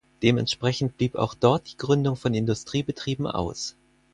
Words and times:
Dementsprechend 0.23 0.97
blieb 0.97 1.13
auch 1.15 1.35
dort 1.35 1.71
die 1.71 1.77
Gründung 1.77 2.15
von 2.15 2.33
Industriebetrieben 2.33 3.27
aus. 3.27 3.75